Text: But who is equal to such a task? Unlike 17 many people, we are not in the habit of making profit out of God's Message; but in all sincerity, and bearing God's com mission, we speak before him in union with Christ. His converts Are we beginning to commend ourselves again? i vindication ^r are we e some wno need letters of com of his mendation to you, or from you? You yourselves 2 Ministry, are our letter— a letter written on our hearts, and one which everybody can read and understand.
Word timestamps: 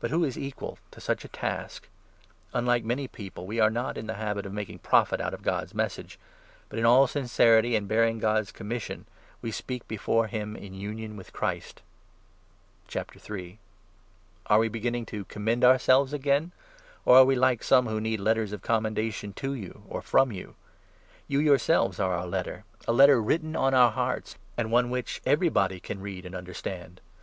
But 0.00 0.10
who 0.10 0.22
is 0.22 0.36
equal 0.38 0.76
to 0.90 1.00
such 1.00 1.24
a 1.24 1.28
task? 1.28 1.88
Unlike 2.52 2.82
17 2.82 2.86
many 2.86 3.08
people, 3.08 3.46
we 3.46 3.58
are 3.58 3.70
not 3.70 3.96
in 3.96 4.06
the 4.06 4.12
habit 4.20 4.44
of 4.44 4.52
making 4.52 4.80
profit 4.80 5.18
out 5.18 5.32
of 5.32 5.40
God's 5.40 5.72
Message; 5.74 6.18
but 6.68 6.78
in 6.78 6.84
all 6.84 7.06
sincerity, 7.06 7.74
and 7.74 7.88
bearing 7.88 8.18
God's 8.18 8.52
com 8.52 8.68
mission, 8.68 9.06
we 9.40 9.50
speak 9.50 9.88
before 9.88 10.26
him 10.26 10.56
in 10.56 10.74
union 10.74 11.16
with 11.16 11.32
Christ. 11.32 11.80
His 12.84 13.02
converts 13.06 13.56
Are 14.44 14.58
we 14.58 14.68
beginning 14.68 15.06
to 15.06 15.24
commend 15.24 15.64
ourselves 15.64 16.12
again? 16.12 16.32
i 16.34 16.36
vindication 16.36 17.06
^r 17.12 17.16
are 17.16 17.24
we 17.24 17.38
e 17.54 17.58
some 17.62 17.86
wno 17.88 17.98
need 17.98 18.20
letters 18.20 18.52
of 18.52 18.60
com 18.60 18.84
of 18.84 18.90
his 18.94 19.14
mendation 19.14 19.34
to 19.36 19.54
you, 19.54 19.84
or 19.88 20.02
from 20.02 20.32
you? 20.32 20.54
You 21.28 21.38
yourselves 21.38 21.96
2 21.96 22.02
Ministry, 22.02 22.04
are 22.14 22.18
our 22.20 22.26
letter— 22.26 22.64
a 22.86 22.92
letter 22.92 23.22
written 23.22 23.56
on 23.56 23.72
our 23.72 23.90
hearts, 23.92 24.36
and 24.58 24.70
one 24.70 24.90
which 24.90 25.22
everybody 25.24 25.80
can 25.80 26.02
read 26.02 26.26
and 26.26 26.34
understand. 26.34 27.00